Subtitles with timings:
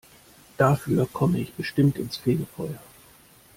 [0.57, 2.79] Dafür komme ich bestimmt ins Fegefeuer.